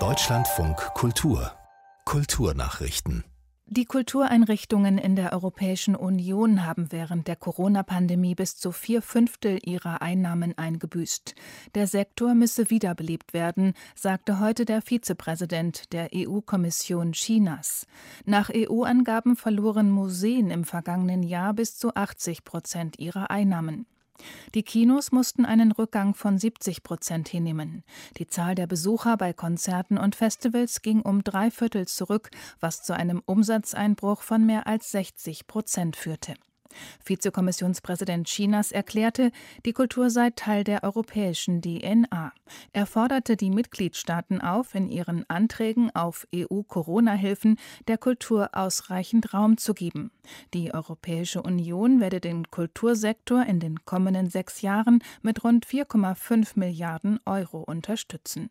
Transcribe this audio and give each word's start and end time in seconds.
Deutschlandfunk 0.00 0.76
Kultur 0.94 1.52
Kulturnachrichten 2.04 3.22
die 3.66 3.86
Kultureinrichtungen 3.86 4.98
in 4.98 5.16
der 5.16 5.32
Europäischen 5.32 5.96
Union 5.96 6.66
haben 6.66 6.92
während 6.92 7.28
der 7.28 7.36
Corona-Pandemie 7.36 8.34
bis 8.34 8.56
zu 8.58 8.72
vier 8.72 9.00
Fünftel 9.00 9.58
ihrer 9.64 10.02
Einnahmen 10.02 10.56
eingebüßt. 10.58 11.34
Der 11.74 11.86
Sektor 11.86 12.34
müsse 12.34 12.68
wiederbelebt 12.68 13.32
werden, 13.32 13.72
sagte 13.94 14.38
heute 14.38 14.66
der 14.66 14.82
Vizepräsident 14.82 15.94
der 15.94 16.10
EU-Kommission 16.14 17.12
Chinas. 17.12 17.86
Nach 18.26 18.50
EU-Angaben 18.54 19.34
verloren 19.34 19.90
Museen 19.90 20.50
im 20.50 20.64
vergangenen 20.64 21.22
Jahr 21.22 21.54
bis 21.54 21.78
zu 21.78 21.94
80 21.94 22.44
Prozent 22.44 22.98
ihrer 22.98 23.30
Einnahmen. 23.30 23.86
Die 24.54 24.62
Kinos 24.62 25.12
mussten 25.12 25.44
einen 25.44 25.72
Rückgang 25.72 26.14
von 26.14 26.38
70 26.38 26.82
Prozent 26.82 27.28
hinnehmen. 27.28 27.84
Die 28.18 28.26
Zahl 28.26 28.54
der 28.54 28.66
Besucher 28.66 29.16
bei 29.16 29.32
Konzerten 29.32 29.98
und 29.98 30.14
Festivals 30.14 30.82
ging 30.82 31.00
um 31.00 31.24
drei 31.24 31.50
Viertel 31.50 31.86
zurück, 31.86 32.30
was 32.60 32.82
zu 32.82 32.94
einem 32.94 33.22
Umsatzeinbruch 33.26 34.22
von 34.22 34.46
mehr 34.46 34.66
als 34.66 34.90
60 34.92 35.46
Prozent 35.46 35.96
führte. 35.96 36.34
Vizekommissionspräsident 37.04 38.26
Chinas 38.26 38.72
erklärte, 38.72 39.30
die 39.64 39.72
Kultur 39.72 40.10
sei 40.10 40.30
Teil 40.30 40.64
der 40.64 40.84
europäischen 40.84 41.62
DNA. 41.62 42.32
Er 42.72 42.86
forderte 42.86 43.36
die 43.36 43.50
Mitgliedstaaten 43.50 44.40
auf, 44.40 44.74
in 44.74 44.88
ihren 44.88 45.28
Anträgen 45.28 45.94
auf 45.94 46.26
EU-Corona-Hilfen 46.34 47.58
der 47.88 47.98
Kultur 47.98 48.50
ausreichend 48.52 49.34
Raum 49.34 49.56
zu 49.56 49.74
geben. 49.74 50.10
Die 50.52 50.72
Europäische 50.72 51.42
Union 51.42 52.00
werde 52.00 52.20
den 52.20 52.50
Kultursektor 52.50 53.44
in 53.44 53.60
den 53.60 53.84
kommenden 53.84 54.28
sechs 54.28 54.62
Jahren 54.62 55.02
mit 55.22 55.44
rund 55.44 55.66
4,5 55.66 56.52
Milliarden 56.54 57.20
Euro 57.24 57.60
unterstützen. 57.60 58.50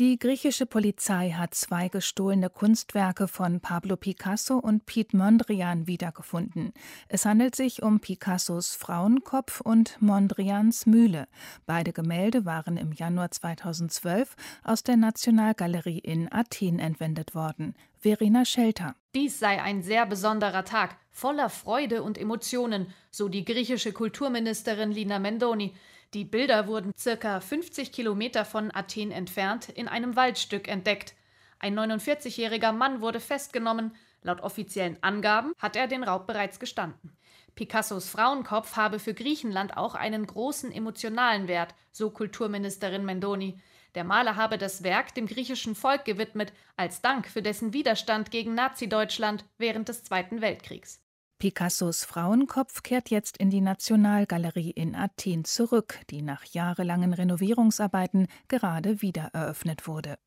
Die 0.00 0.18
griechische 0.18 0.64
Polizei 0.64 1.32
hat 1.32 1.54
zwei 1.54 1.88
gestohlene 1.88 2.48
Kunstwerke 2.48 3.28
von 3.28 3.60
Pablo 3.60 3.96
Picasso 3.96 4.56
und 4.56 4.86
Piet 4.86 5.12
Mondrian 5.12 5.86
wiedergefunden. 5.86 6.72
Es 7.08 7.26
handelt 7.26 7.54
sich 7.54 7.82
um 7.82 8.00
Picassos 8.00 8.74
Frauenkopf 8.74 9.60
und 9.60 10.00
Mondrians 10.00 10.86
Mühle. 10.86 11.28
Beide 11.66 11.92
Gemälde 11.92 12.46
waren 12.46 12.78
im 12.78 12.92
Januar 12.92 13.30
2012 13.30 14.34
aus 14.64 14.82
der 14.82 14.96
Nationalgalerie 14.96 15.98
in 15.98 16.32
Athen 16.32 16.78
entwendet 16.78 17.34
worden. 17.34 17.74
Verena 17.98 18.46
Schelter. 18.46 18.96
Dies 19.14 19.38
sei 19.38 19.60
ein 19.60 19.82
sehr 19.82 20.06
besonderer 20.06 20.64
Tag, 20.64 20.96
voller 21.10 21.50
Freude 21.50 22.02
und 22.02 22.16
Emotionen, 22.16 22.86
so 23.10 23.28
die 23.28 23.44
griechische 23.44 23.92
Kulturministerin 23.92 24.90
Lina 24.90 25.18
Mendoni. 25.18 25.74
Die 26.14 26.24
Bilder 26.26 26.66
wurden 26.66 26.92
circa 26.94 27.40
50 27.40 27.90
Kilometer 27.90 28.44
von 28.44 28.70
Athen 28.74 29.12
entfernt 29.12 29.70
in 29.70 29.88
einem 29.88 30.14
Waldstück 30.14 30.68
entdeckt. 30.68 31.14
Ein 31.58 31.78
49-jähriger 31.78 32.72
Mann 32.72 33.00
wurde 33.00 33.18
festgenommen. 33.18 33.96
Laut 34.22 34.42
offiziellen 34.42 34.98
Angaben 35.00 35.54
hat 35.58 35.74
er 35.74 35.88
den 35.88 36.04
Raub 36.04 36.26
bereits 36.26 36.60
gestanden. 36.60 37.16
Picassos 37.54 38.10
Frauenkopf 38.10 38.76
habe 38.76 38.98
für 38.98 39.14
Griechenland 39.14 39.78
auch 39.78 39.94
einen 39.94 40.26
großen 40.26 40.70
emotionalen 40.70 41.48
Wert, 41.48 41.74
so 41.92 42.10
Kulturministerin 42.10 43.06
Mendoni. 43.06 43.58
Der 43.94 44.04
Maler 44.04 44.36
habe 44.36 44.58
das 44.58 44.82
Werk 44.82 45.14
dem 45.14 45.26
griechischen 45.26 45.74
Volk 45.74 46.04
gewidmet, 46.04 46.52
als 46.76 47.00
Dank 47.00 47.26
für 47.26 47.42
dessen 47.42 47.72
Widerstand 47.72 48.30
gegen 48.30 48.54
Nazi-Deutschland 48.54 49.46
während 49.56 49.88
des 49.88 50.04
Zweiten 50.04 50.42
Weltkriegs. 50.42 51.02
Picassos 51.42 52.04
Frauenkopf 52.04 52.84
kehrt 52.84 53.10
jetzt 53.10 53.36
in 53.36 53.50
die 53.50 53.60
Nationalgalerie 53.60 54.70
in 54.70 54.94
Athen 54.94 55.44
zurück, 55.44 55.98
die 56.08 56.22
nach 56.22 56.44
jahrelangen 56.44 57.12
Renovierungsarbeiten 57.12 58.28
gerade 58.46 59.02
wieder 59.02 59.30
eröffnet 59.32 59.88
wurde. 59.88 60.20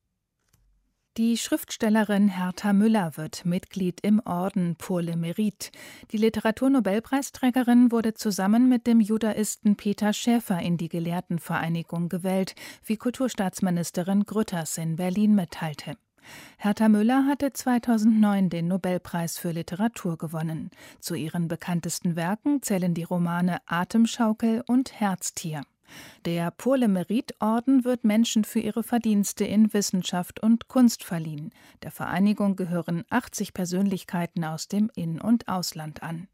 Die 1.15 1.37
Schriftstellerin 1.37 2.27
Hertha 2.27 2.73
Müller 2.73 3.15
wird 3.15 3.45
Mitglied 3.45 4.01
im 4.01 4.19
Orden 4.25 4.75
Pour 4.75 5.01
le 5.01 5.13
Mérite. 5.13 5.71
Die 6.11 6.17
Literaturnobelpreisträgerin 6.17 7.93
wurde 7.93 8.13
zusammen 8.13 8.67
mit 8.67 8.85
dem 8.85 8.99
Judaisten 8.99 9.77
Peter 9.77 10.11
Schäfer 10.11 10.59
in 10.59 10.75
die 10.75 10.89
Gelehrtenvereinigung 10.89 12.09
gewählt, 12.09 12.55
wie 12.83 12.97
Kulturstaatsministerin 12.97 14.25
Grütters 14.25 14.77
in 14.77 14.97
Berlin 14.97 15.33
mitteilte. 15.33 15.95
Hertha 16.57 16.89
Müller 16.89 17.25
hatte 17.25 17.53
2009 17.53 18.49
den 18.49 18.67
Nobelpreis 18.67 19.37
für 19.37 19.51
Literatur 19.51 20.17
gewonnen. 20.17 20.71
Zu 20.99 21.15
ihren 21.15 21.47
bekanntesten 21.47 22.15
Werken 22.15 22.61
zählen 22.61 22.93
die 22.93 23.03
Romane 23.03 23.59
Atemschaukel 23.65 24.63
und 24.67 24.99
Herztier. 24.99 25.61
Der 26.25 26.51
Pour 26.51 26.77
le 26.77 26.87
Mérite 26.87 27.33
Orden 27.39 27.83
wird 27.83 28.03
Menschen 28.03 28.43
für 28.43 28.59
ihre 28.59 28.83
Verdienste 28.83 29.45
in 29.45 29.73
Wissenschaft 29.73 30.41
und 30.41 30.67
Kunst 30.67 31.03
verliehen. 31.03 31.51
Der 31.83 31.91
Vereinigung 31.91 32.55
gehören 32.55 33.03
80 33.09 33.53
Persönlichkeiten 33.53 34.43
aus 34.43 34.67
dem 34.67 34.89
In- 34.95 35.21
und 35.21 35.47
Ausland 35.47 36.03
an. 36.03 36.27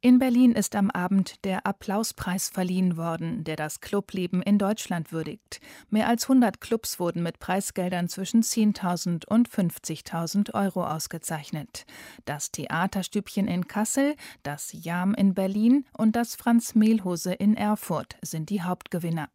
In 0.00 0.20
Berlin 0.20 0.52
ist 0.52 0.76
am 0.76 0.92
Abend 0.92 1.44
der 1.44 1.66
Applauspreis 1.66 2.50
verliehen 2.50 2.96
worden, 2.96 3.42
der 3.42 3.56
das 3.56 3.80
Clubleben 3.80 4.42
in 4.42 4.56
Deutschland 4.56 5.10
würdigt. 5.10 5.60
Mehr 5.90 6.06
als 6.06 6.30
100 6.30 6.60
Clubs 6.60 7.00
wurden 7.00 7.24
mit 7.24 7.40
Preisgeldern 7.40 8.08
zwischen 8.08 8.44
10.000 8.44 9.26
und 9.26 9.48
50.000 9.48 10.54
Euro 10.54 10.86
ausgezeichnet. 10.86 11.84
Das 12.26 12.52
Theaterstübchen 12.52 13.48
in 13.48 13.66
Kassel, 13.66 14.14
das 14.44 14.70
Jam 14.72 15.14
in 15.14 15.34
Berlin 15.34 15.84
und 15.92 16.14
das 16.14 16.36
Franz 16.36 16.76
Mehlhose 16.76 17.34
in 17.34 17.56
Erfurt 17.56 18.18
sind 18.22 18.50
die 18.50 18.62
Hauptgewinner. 18.62 19.28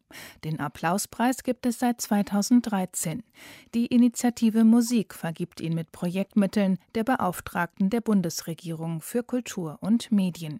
Den 0.44 0.60
Applauspreis 0.60 1.42
gibt 1.42 1.66
es 1.66 1.78
seit 1.78 2.00
2013. 2.00 3.22
Die 3.74 3.84
Initiative 3.84 4.64
Musik 4.64 5.12
vergibt 5.12 5.60
ihn 5.60 5.74
mit 5.74 5.92
Projektmitteln 5.92 6.78
der 6.94 7.04
Beauftragten 7.04 7.90
der 7.90 8.00
Bundesregierung 8.00 9.02
für 9.02 9.22
Kultur 9.22 9.76
und 9.82 10.10
Medien. 10.10 10.53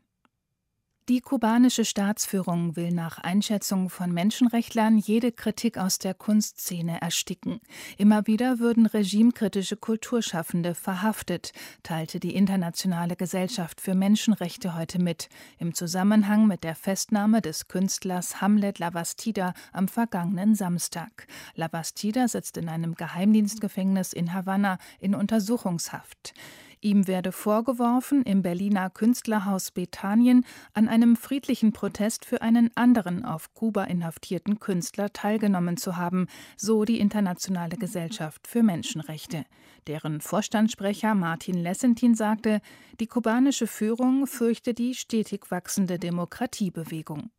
Die 1.10 1.20
kubanische 1.20 1.84
Staatsführung 1.84 2.76
will 2.76 2.90
nach 2.90 3.18
Einschätzung 3.18 3.90
von 3.90 4.10
Menschenrechtlern 4.10 4.96
jede 4.96 5.32
Kritik 5.32 5.76
aus 5.76 5.98
der 5.98 6.14
Kunstszene 6.14 6.98
ersticken. 7.02 7.60
Immer 7.98 8.26
wieder 8.26 8.58
würden 8.58 8.86
regimekritische 8.86 9.76
Kulturschaffende 9.76 10.74
verhaftet, 10.74 11.52
teilte 11.82 12.20
die 12.20 12.34
Internationale 12.34 13.16
Gesellschaft 13.16 13.82
für 13.82 13.94
Menschenrechte 13.94 14.74
heute 14.76 14.98
mit, 14.98 15.28
im 15.58 15.74
Zusammenhang 15.74 16.46
mit 16.46 16.64
der 16.64 16.74
Festnahme 16.74 17.42
des 17.42 17.68
Künstlers 17.68 18.40
Hamlet 18.40 18.78
Lavastida 18.78 19.52
am 19.74 19.88
vergangenen 19.88 20.54
Samstag. 20.54 21.26
Lavastida 21.54 22.28
sitzt 22.28 22.56
in 22.56 22.70
einem 22.70 22.94
Geheimdienstgefängnis 22.94 24.14
in 24.14 24.32
Havanna 24.32 24.78
in 25.00 25.14
Untersuchungshaft. 25.14 26.32
Ihm 26.84 27.06
werde 27.06 27.32
vorgeworfen, 27.32 28.24
im 28.24 28.42
Berliner 28.42 28.90
Künstlerhaus 28.90 29.70
Bethanien 29.70 30.44
an 30.74 30.86
einem 30.86 31.16
friedlichen 31.16 31.72
Protest 31.72 32.26
für 32.26 32.42
einen 32.42 32.70
anderen 32.74 33.24
auf 33.24 33.54
Kuba 33.54 33.84
inhaftierten 33.84 34.60
Künstler 34.60 35.10
teilgenommen 35.10 35.78
zu 35.78 35.96
haben, 35.96 36.26
so 36.58 36.84
die 36.84 37.00
Internationale 37.00 37.78
Gesellschaft 37.78 38.46
für 38.46 38.62
Menschenrechte. 38.62 39.46
Deren 39.86 40.20
Vorstandssprecher 40.20 41.14
Martin 41.14 41.54
Lessentin 41.54 42.14
sagte, 42.14 42.60
die 43.00 43.06
kubanische 43.06 43.66
Führung 43.66 44.26
fürchte 44.26 44.74
die 44.74 44.94
stetig 44.94 45.50
wachsende 45.50 45.98
Demokratiebewegung. 45.98 47.30